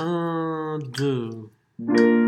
1, 0.00 0.80
2. 0.92 2.19